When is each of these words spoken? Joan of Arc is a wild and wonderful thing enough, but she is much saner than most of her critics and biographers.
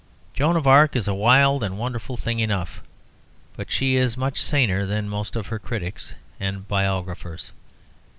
Joan 0.33 0.57
of 0.57 0.65
Arc 0.65 0.95
is 0.95 1.07
a 1.07 1.13
wild 1.13 1.61
and 1.63 1.77
wonderful 1.77 2.17
thing 2.17 2.39
enough, 2.39 2.81
but 3.55 3.69
she 3.69 3.97
is 3.97 4.17
much 4.17 4.41
saner 4.41 4.87
than 4.87 5.07
most 5.07 5.35
of 5.35 5.45
her 5.49 5.59
critics 5.59 6.15
and 6.39 6.67
biographers. 6.67 7.51